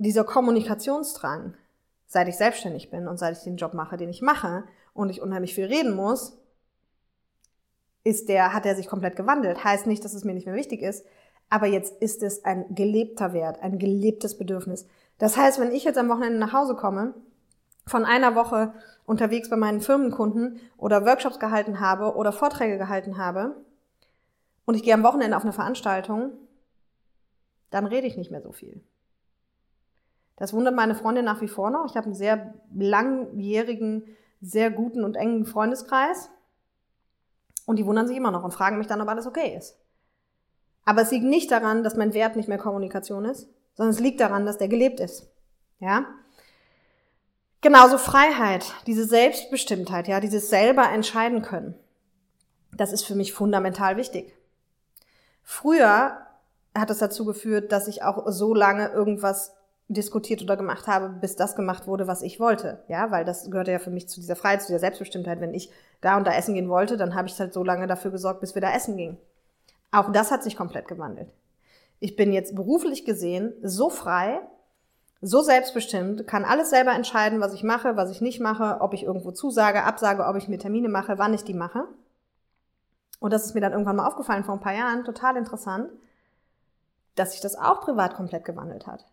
[0.00, 1.54] dieser Kommunikationsdrang,
[2.06, 5.20] seit ich selbstständig bin und seit ich den Job mache, den ich mache und ich
[5.20, 6.38] unheimlich viel reden muss,
[8.02, 9.62] ist der, hat er sich komplett gewandelt.
[9.62, 11.04] Heißt nicht, dass es mir nicht mehr wichtig ist,
[11.50, 14.86] aber jetzt ist es ein gelebter Wert, ein gelebtes Bedürfnis.
[15.18, 17.14] Das heißt, wenn ich jetzt am Wochenende nach Hause komme,
[17.86, 18.72] von einer Woche
[19.04, 23.56] unterwegs bei meinen Firmenkunden oder Workshops gehalten habe oder Vorträge gehalten habe
[24.64, 26.32] und ich gehe am Wochenende auf eine Veranstaltung,
[27.70, 28.82] dann rede ich nicht mehr so viel.
[30.40, 31.84] Das wundert meine Freundin nach wie vor noch.
[31.84, 34.04] Ich habe einen sehr langjährigen,
[34.40, 36.30] sehr guten und engen Freundeskreis.
[37.66, 39.78] Und die wundern sich immer noch und fragen mich dann, ob alles okay ist.
[40.86, 44.18] Aber es liegt nicht daran, dass mein Wert nicht mehr Kommunikation ist, sondern es liegt
[44.18, 45.30] daran, dass der gelebt ist.
[45.78, 46.06] Ja?
[47.60, 51.74] Genauso Freiheit, diese Selbstbestimmtheit, ja, dieses selber entscheiden können.
[52.74, 54.34] Das ist für mich fundamental wichtig.
[55.42, 56.16] Früher
[56.74, 59.54] hat es dazu geführt, dass ich auch so lange irgendwas
[59.90, 62.82] diskutiert oder gemacht habe, bis das gemacht wurde, was ich wollte.
[62.88, 65.40] Ja, weil das gehörte ja für mich zu dieser Freiheit, zu dieser Selbstbestimmtheit.
[65.40, 68.12] Wenn ich da und da essen gehen wollte, dann habe ich halt so lange dafür
[68.12, 69.18] gesorgt, bis wir da essen gingen.
[69.90, 71.32] Auch das hat sich komplett gewandelt.
[71.98, 74.40] Ich bin jetzt beruflich gesehen so frei,
[75.20, 79.02] so selbstbestimmt, kann alles selber entscheiden, was ich mache, was ich nicht mache, ob ich
[79.02, 81.84] irgendwo zusage, absage, ob ich mir Termine mache, wann ich die mache.
[83.18, 85.90] Und das ist mir dann irgendwann mal aufgefallen vor ein paar Jahren, total interessant,
[87.16, 89.04] dass sich das auch privat komplett gewandelt hat.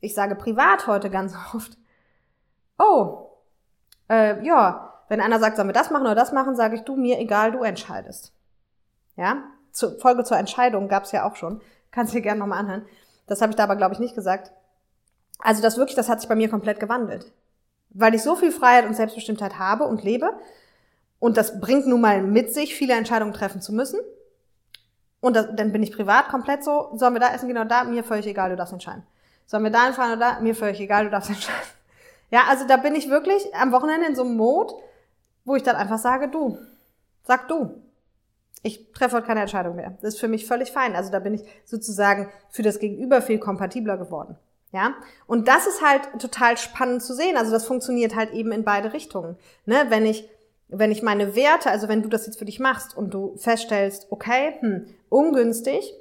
[0.00, 1.76] Ich sage privat heute ganz oft,
[2.78, 3.28] oh,
[4.08, 6.96] äh, ja, wenn einer sagt, sollen wir das machen oder das machen, sage ich, du,
[6.96, 8.32] mir egal, du entscheidest.
[9.16, 11.60] Ja, zu, Folge zur Entscheidung gab es ja auch schon.
[11.90, 12.86] Kannst du dir gerne nochmal anhören.
[13.26, 14.52] Das habe ich da aber, glaube ich, nicht gesagt.
[15.38, 17.32] Also das wirklich, das hat sich bei mir komplett gewandelt.
[17.90, 20.38] Weil ich so viel Freiheit und Selbstbestimmtheit habe und lebe.
[21.18, 24.00] Und das bringt nun mal mit sich, viele Entscheidungen treffen zu müssen.
[25.20, 27.84] Und das, dann bin ich privat komplett so, sollen wir da essen oder da?
[27.84, 29.02] Mir völlig egal, du darfst entscheiden.
[29.50, 30.40] Sollen wir da hinfahren oder da?
[30.40, 31.68] Mir völlig egal, du darfst entscheiden.
[32.30, 34.74] Ja, also da bin ich wirklich am Wochenende in so einem Mode,
[35.44, 36.58] wo ich dann einfach sage, du,
[37.24, 37.82] sag du
[38.62, 39.96] ich treffe heute keine Entscheidung mehr.
[40.00, 40.94] Das ist für mich völlig fein.
[40.94, 44.36] Also da bin ich sozusagen für das Gegenüber viel kompatibler geworden.
[44.72, 44.94] Ja,
[45.26, 47.36] und das ist halt total spannend zu sehen.
[47.36, 49.36] Also das funktioniert halt eben in beide Richtungen.
[49.66, 49.86] Ne?
[49.88, 50.28] Wenn ich
[50.72, 54.06] wenn ich meine Werte, also wenn du das jetzt für dich machst und du feststellst,
[54.10, 55.92] okay, hm, ungünstig,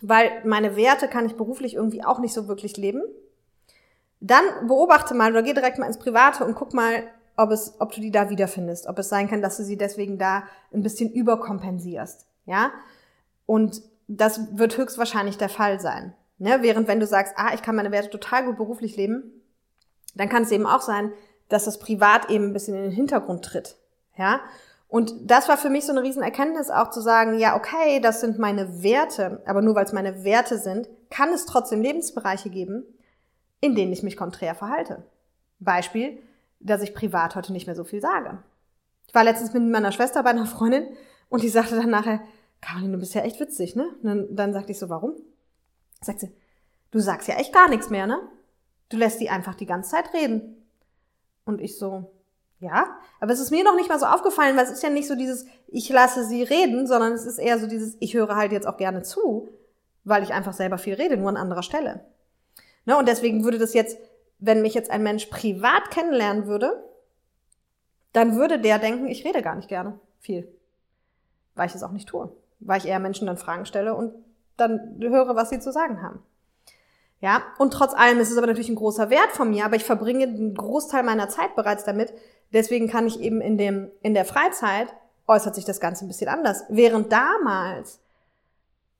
[0.00, 3.02] weil meine Werte kann ich beruflich irgendwie auch nicht so wirklich leben,
[4.20, 7.04] dann beobachte mal oder geh direkt mal ins Private und guck mal,
[7.36, 10.18] ob es, ob du die da wiederfindest, ob es sein kann, dass du sie deswegen
[10.18, 12.72] da ein bisschen überkompensierst, ja?
[13.46, 16.14] Und das wird höchstwahrscheinlich der Fall sein.
[16.38, 16.58] Ne?
[16.62, 19.42] Während wenn du sagst, ah, ich kann meine Werte total gut beruflich leben,
[20.14, 21.12] dann kann es eben auch sein,
[21.48, 23.76] dass das privat eben ein bisschen in den Hintergrund tritt.
[24.16, 24.40] Ja?
[24.88, 28.38] Und das war für mich so eine Riesenerkenntnis auch zu sagen, ja, okay, das sind
[28.38, 32.84] meine Werte, aber nur weil es meine Werte sind, kann es trotzdem Lebensbereiche geben,
[33.60, 35.04] in denen ich mich konträr verhalte.
[35.58, 36.18] Beispiel,
[36.58, 38.38] dass ich privat heute nicht mehr so viel sage.
[39.06, 40.88] Ich war letztens mit meiner Schwester bei einer Freundin
[41.28, 42.20] und die sagte dann nachher,
[42.60, 43.88] Caroline, du bist ja echt witzig, ne?
[44.02, 45.14] Und dann, dann sagte ich so, warum?
[46.00, 46.30] Sagt sie,
[46.90, 48.18] du sagst ja echt gar nichts mehr, ne?
[48.88, 50.66] Du lässt die einfach die ganze Zeit reden.
[51.44, 52.10] Und ich so,
[52.60, 55.06] ja, aber es ist mir noch nicht mal so aufgefallen, weil es ist ja nicht
[55.06, 58.50] so dieses, ich lasse sie reden, sondern es ist eher so dieses, ich höre halt
[58.50, 59.48] jetzt auch gerne zu,
[60.04, 62.04] weil ich einfach selber viel rede, nur an anderer Stelle.
[62.84, 62.96] Ne?
[62.96, 63.98] Und deswegen würde das jetzt,
[64.38, 66.82] wenn mich jetzt ein Mensch privat kennenlernen würde,
[68.12, 70.48] dann würde der denken, ich rede gar nicht gerne viel.
[71.54, 72.32] Weil ich es auch nicht tue.
[72.58, 74.14] Weil ich eher Menschen dann Fragen stelle und
[74.56, 76.22] dann höre, was sie zu sagen haben.
[77.20, 79.84] Ja, und trotz allem ist es aber natürlich ein großer Wert von mir, aber ich
[79.84, 82.12] verbringe einen Großteil meiner Zeit bereits damit.
[82.52, 84.88] Deswegen kann ich eben in dem, in der Freizeit
[85.26, 86.64] äußert sich das Ganze ein bisschen anders.
[86.68, 88.00] Während damals,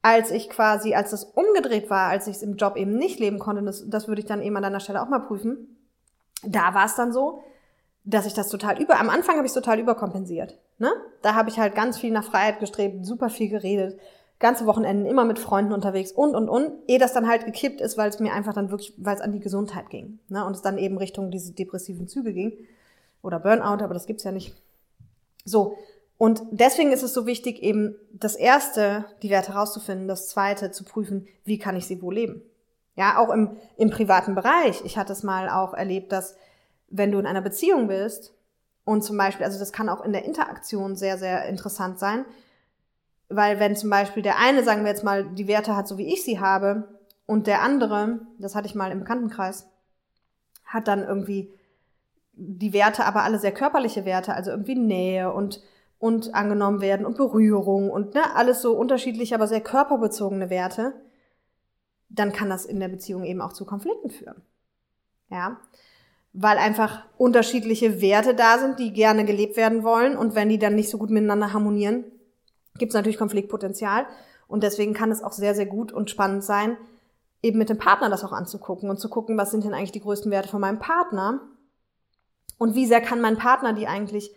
[0.03, 3.39] als ich quasi, als das umgedreht war, als ich es im Job eben nicht leben
[3.39, 5.77] konnte, das, das würde ich dann eben an deiner Stelle auch mal prüfen,
[6.45, 7.43] da war es dann so,
[8.05, 10.59] dass ich das total über, am Anfang habe ich es total überkompensiert.
[10.79, 10.91] Ne?
[11.23, 13.99] Da habe ich halt ganz viel nach Freiheit gestrebt, super viel geredet,
[14.39, 17.99] ganze Wochenenden immer mit Freunden unterwegs und, und, und, ehe das dann halt gekippt ist,
[17.99, 20.21] weil es mir einfach dann wirklich, weil es an die Gesundheit ging.
[20.29, 20.45] Ne?
[20.45, 22.53] Und es dann eben Richtung diese depressiven Züge ging.
[23.23, 24.55] Oder Burnout, aber das gibt's ja nicht.
[25.45, 25.77] So.
[26.17, 30.85] Und deswegen ist es so wichtig, eben das erste, die Werte herauszufinden, das zweite zu
[30.85, 32.43] prüfen, wie kann ich sie wohl leben.
[32.97, 34.85] Ja, auch im, im privaten Bereich.
[34.85, 36.35] Ich hatte es mal auch erlebt, dass
[36.89, 38.35] wenn du in einer Beziehung bist
[38.85, 42.25] und zum Beispiel, also das kann auch in der Interaktion sehr, sehr interessant sein,
[43.29, 46.13] weil wenn zum Beispiel der eine, sagen wir jetzt mal, die Werte hat, so wie
[46.13, 46.89] ich sie habe,
[47.27, 49.69] und der andere, das hatte ich mal im Bekanntenkreis,
[50.65, 51.53] hat dann irgendwie
[52.39, 55.61] die Werte, aber alle sehr körperliche Werte, also irgendwie Nähe und,
[55.99, 60.95] und angenommen werden und Berührung und ne, alles so unterschiedliche, aber sehr körperbezogene Werte,
[62.09, 64.43] dann kann das in der Beziehung eben auch zu Konflikten führen.
[65.31, 65.59] Ja.
[66.33, 70.77] Weil einfach unterschiedliche Werte da sind, die gerne gelebt werden wollen und wenn die dann
[70.77, 72.05] nicht so gut miteinander harmonieren,
[72.79, 74.07] gibt es natürlich Konfliktpotenzial.
[74.47, 76.77] Und deswegen kann es auch sehr, sehr gut und spannend sein,
[77.43, 80.01] eben mit dem Partner das auch anzugucken und zu gucken, was sind denn eigentlich die
[80.01, 81.41] größten Werte von meinem Partner
[82.59, 84.33] und wie sehr kann mein Partner die eigentlich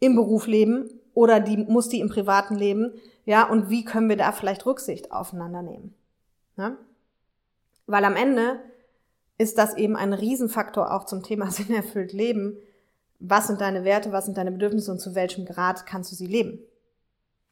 [0.00, 2.92] im Beruf leben oder die, muss die im privaten leben,
[3.24, 5.94] ja, und wie können wir da vielleicht Rücksicht aufeinander nehmen.
[6.56, 6.76] Ja?
[7.86, 8.60] Weil am Ende
[9.36, 12.56] ist das eben ein Riesenfaktor auch zum Thema Sinn erfüllt Leben.
[13.20, 16.26] Was sind deine Werte, was sind deine Bedürfnisse und zu welchem Grad kannst du sie
[16.26, 16.60] leben?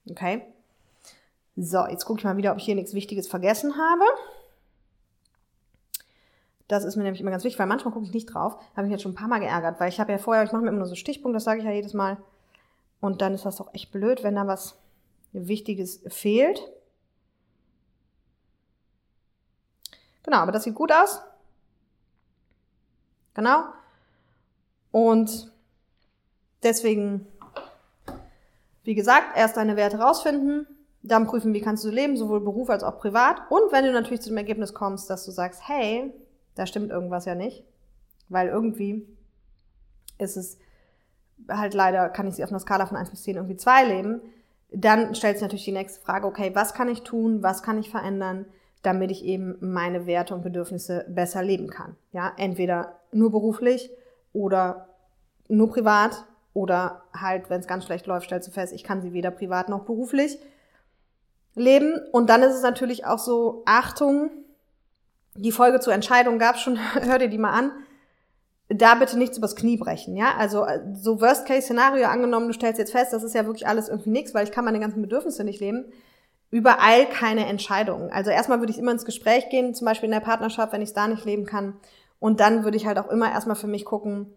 [0.09, 0.43] Okay?
[1.57, 4.05] So, jetzt gucke ich mal wieder, ob ich hier nichts Wichtiges vergessen habe.
[6.69, 8.57] Das ist mir nämlich immer ganz wichtig, weil manchmal gucke ich nicht drauf.
[8.77, 10.63] Habe ich jetzt schon ein paar Mal geärgert, weil ich habe ja vorher, ich mache
[10.63, 12.17] mir immer nur so Stichpunkte, das sage ich ja jedes Mal.
[13.01, 14.79] Und dann ist das doch echt blöd, wenn da was
[15.33, 16.61] Wichtiges fehlt.
[20.25, 21.21] Genau, aber das sieht gut aus.
[23.35, 23.65] Genau.
[24.91, 25.53] Und
[26.63, 27.27] deswegen
[28.87, 30.65] wie gesagt, erst deine Werte rausfinden,
[31.03, 33.43] dann prüfen, wie kannst du leben, sowohl Beruf als auch privat.
[33.51, 36.15] Und wenn du natürlich zu dem Ergebnis kommst, dass du sagst, hey,
[36.57, 37.65] da stimmt irgendwas ja nicht,
[38.29, 39.07] weil irgendwie
[40.19, 40.59] ist es
[41.49, 44.21] halt leider, kann ich sie auf einer Skala von 1 bis 10 irgendwie 2 leben,
[44.71, 47.91] dann stellt sich natürlich die nächste Frage, okay, was kann ich tun, was kann ich
[47.91, 48.47] verändern,
[48.83, 51.97] damit ich eben meine Werte und Bedürfnisse besser leben kann.
[52.13, 53.91] Ja, entweder nur beruflich
[54.33, 54.89] oder
[55.49, 59.13] nur privat oder halt, wenn es ganz schlecht läuft, stellst du fest, ich kann sie
[59.13, 60.39] weder privat noch beruflich
[61.55, 62.01] leben.
[62.13, 64.31] Und dann ist es natürlich auch so, Achtung,
[65.39, 67.73] die Folge zur Entscheidung gab schon, hör dir die mal an.
[68.69, 70.35] Da bitte nichts übers Knie brechen, ja?
[70.37, 74.11] Also äh, so Worst-Case-Szenario angenommen, du stellst jetzt fest, das ist ja wirklich alles irgendwie
[74.11, 75.85] nichts, weil ich kann meine ganzen Bedürfnisse nicht leben.
[76.51, 78.11] Überall keine Entscheidungen.
[78.11, 80.89] Also erstmal würde ich immer ins Gespräch gehen, zum Beispiel in der Partnerschaft, wenn ich
[80.89, 81.75] es da nicht leben kann.
[82.19, 84.33] Und dann würde ich halt auch immer erstmal für mich gucken,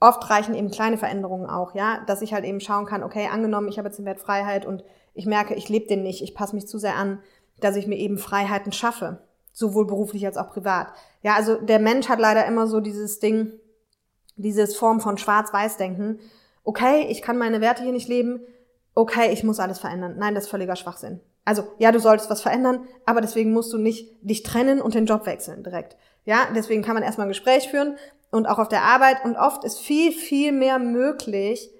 [0.00, 3.68] oft reichen eben kleine Veränderungen auch, ja, dass ich halt eben schauen kann, okay, angenommen,
[3.68, 6.54] ich habe jetzt den Wert Freiheit und ich merke, ich lebe den nicht, ich passe
[6.54, 7.20] mich zu sehr an,
[7.60, 9.23] dass ich mir eben Freiheiten schaffe,
[9.54, 10.88] sowohl beruflich als auch privat.
[11.22, 13.52] Ja, also der Mensch hat leider immer so dieses Ding,
[14.36, 16.18] dieses Form von Schwarz-Weiß-Denken
[16.64, 18.40] okay, ich kann meine Werte hier nicht leben,
[18.94, 20.16] okay, ich muss alles verändern.
[20.18, 21.20] Nein, das ist völliger Schwachsinn.
[21.44, 25.06] Also, ja, du solltest was verändern, aber deswegen musst du nicht dich trennen und den
[25.06, 25.96] Job wechseln direkt.
[26.24, 27.98] Ja, deswegen kann man erstmal ein Gespräch führen
[28.30, 31.70] und auch auf der Arbeit und oft ist viel, viel mehr möglich,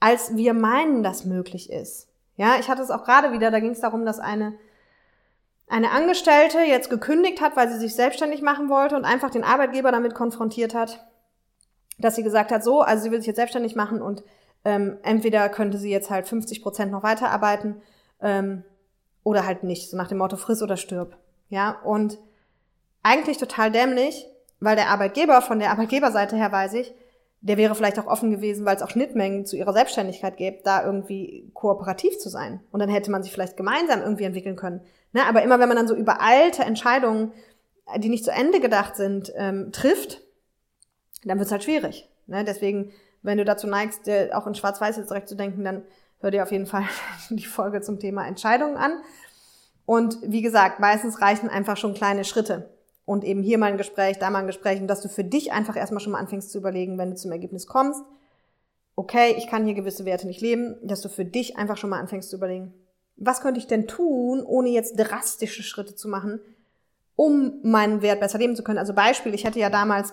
[0.00, 2.08] als wir meinen, dass möglich ist.
[2.36, 4.52] Ja, ich hatte es auch gerade wieder, da ging es darum, dass eine,
[5.68, 9.90] eine Angestellte jetzt gekündigt hat, weil sie sich selbstständig machen wollte und einfach den Arbeitgeber
[9.90, 11.04] damit konfrontiert hat,
[11.98, 14.22] dass sie gesagt hat, so, also sie will sich jetzt selbstständig machen und
[14.64, 17.82] ähm, entweder könnte sie jetzt halt 50 Prozent noch weiterarbeiten
[18.20, 18.64] ähm,
[19.24, 21.16] oder halt nicht, so nach dem Motto friss oder stirb.
[21.48, 22.18] Ja, und
[23.02, 24.26] eigentlich total dämlich,
[24.60, 26.94] weil der Arbeitgeber, von der Arbeitgeberseite her weiß ich,
[27.40, 30.84] der wäre vielleicht auch offen gewesen, weil es auch Schnittmengen zu ihrer Selbstständigkeit gibt, da
[30.84, 32.60] irgendwie kooperativ zu sein.
[32.72, 34.80] Und dann hätte man sich vielleicht gemeinsam irgendwie entwickeln können.
[35.16, 35.24] Ne?
[35.24, 37.32] Aber immer wenn man dann so über alte Entscheidungen,
[37.96, 40.20] die nicht zu Ende gedacht sind, ähm, trifft,
[41.24, 42.06] dann wird es halt schwierig.
[42.26, 42.44] Ne?
[42.44, 45.84] Deswegen, wenn du dazu neigst, dir auch in Schwarz-Weiß jetzt direkt zu denken, dann
[46.20, 46.84] hör dir auf jeden Fall
[47.30, 49.00] die Folge zum Thema Entscheidungen an.
[49.86, 52.68] Und wie gesagt, meistens reichen einfach schon kleine Schritte.
[53.06, 54.82] Und eben hier mal ein Gespräch, da mal ein Gespräch.
[54.82, 57.32] Und dass du für dich einfach erstmal schon mal anfängst zu überlegen, wenn du zum
[57.32, 58.02] Ergebnis kommst,
[58.96, 62.00] okay, ich kann hier gewisse Werte nicht leben, dass du für dich einfach schon mal
[62.00, 62.74] anfängst zu überlegen,
[63.16, 66.40] was könnte ich denn tun, ohne jetzt drastische Schritte zu machen,
[67.16, 68.78] um meinen Wert besser leben zu können.
[68.78, 70.12] Also Beispiel, ich hätte ja damals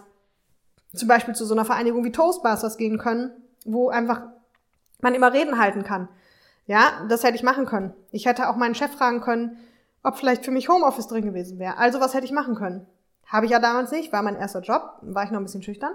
[0.96, 3.32] zum Beispiel zu so einer Vereinigung wie Toastmasters gehen können,
[3.66, 4.22] wo einfach
[5.02, 6.08] man immer Reden halten kann.
[6.66, 7.94] Ja, das hätte ich machen können.
[8.12, 9.58] Ich hätte auch meinen Chef fragen können,
[10.02, 11.78] ob vielleicht für mich Homeoffice drin gewesen wäre.
[11.78, 12.86] Also was hätte ich machen können?
[13.26, 15.94] Habe ich ja damals nicht, war mein erster Job, war ich noch ein bisschen schüchtern.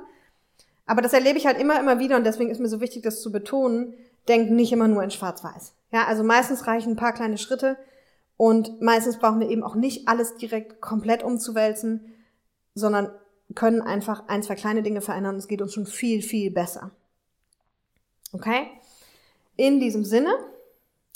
[0.84, 3.22] Aber das erlebe ich halt immer, immer wieder und deswegen ist mir so wichtig, das
[3.22, 3.94] zu betonen.
[4.26, 5.74] Denk nicht immer nur in Schwarz-Weiß.
[5.90, 7.76] Ja, also meistens reichen ein paar kleine Schritte
[8.36, 12.14] und meistens brauchen wir eben auch nicht alles direkt komplett umzuwälzen,
[12.74, 13.10] sondern
[13.54, 16.90] können einfach ein, zwei kleine Dinge verändern es geht uns schon viel, viel besser.
[18.32, 18.68] Okay?
[19.56, 20.30] In diesem Sinne,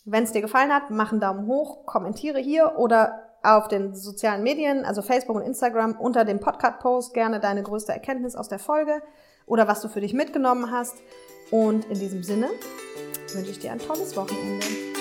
[0.05, 4.43] wenn es dir gefallen hat, mach einen Daumen hoch, kommentiere hier oder auf den sozialen
[4.43, 9.03] Medien, also Facebook und Instagram, unter dem Podcast-Post gerne deine größte Erkenntnis aus der Folge
[9.47, 10.97] oder was du für dich mitgenommen hast.
[11.51, 12.49] Und in diesem Sinne
[13.35, 14.92] wünsche ich dir ein tolles Wochenende.